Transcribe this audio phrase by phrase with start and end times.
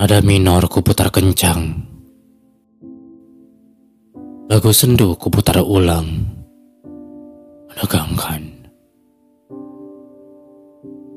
[0.00, 1.76] Nada minor kuputar kencang.
[4.48, 6.24] Lagu sendu kuputar ulang.
[7.68, 8.48] Menegangkan.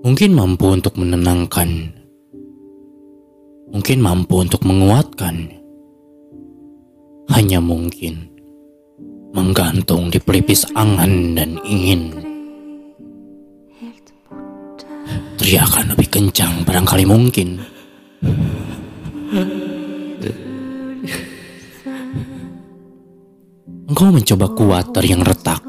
[0.03, 1.95] Mungkin mampu untuk menenangkan.
[3.71, 5.47] Mungkin mampu untuk menguatkan.
[7.31, 8.27] Hanya mungkin
[9.31, 12.19] menggantung di pelipis angan dan ingin.
[15.39, 17.72] Teriakan lebih kencang barangkali mungkin.
[23.89, 25.61] Engkau mencoba kuat dari yang retak.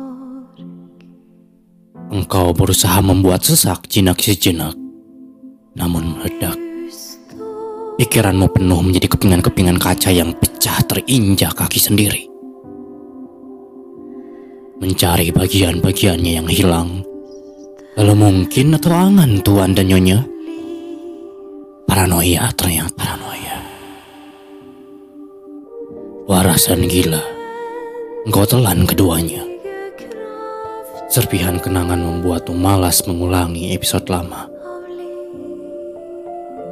[2.13, 4.77] Engkau berusaha membuat sesak jinak sejenak,
[5.73, 6.61] namun meledak.
[7.95, 12.27] Pikiranmu penuh menjadi kepingan-kepingan kaca yang pecah terinjak kaki sendiri.
[14.83, 17.01] Mencari bagian-bagiannya yang hilang.
[17.95, 20.27] Lalu mungkin atau angan tuan dan nyonya.
[21.87, 23.54] Paranoia ternyata paranoia.
[26.35, 27.23] Waras dan gila.
[28.27, 29.47] Engkau telan keduanya.
[31.07, 34.51] Serpihan kenangan membuatmu malas mengulangi episode lama.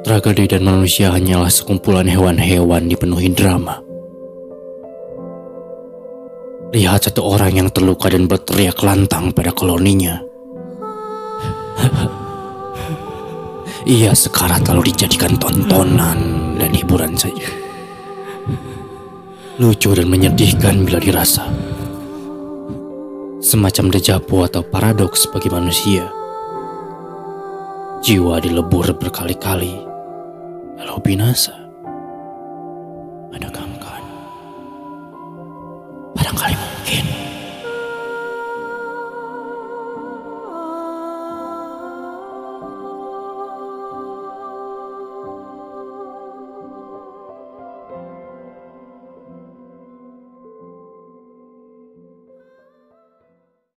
[0.02, 3.78] Tragedi dan manusia hanyalah sekumpulan hewan-hewan dipenuhi drama.
[6.74, 10.18] Lihat satu orang yang terluka dan berteriak lantang pada koloninya.
[13.86, 16.18] Ia sekarat lalu dijadikan tontonan
[16.58, 17.61] dan hiburan saja.
[19.62, 21.46] Lucu dan menyedihkan bila dirasa.
[23.38, 26.02] Semacam dejapu atau paradoks bagi manusia.
[28.02, 29.70] Jiwa dilebur berkali-kali,
[30.82, 31.54] lalu binasa.
[33.30, 34.02] Ada gangguan.
[36.18, 36.58] Barangkali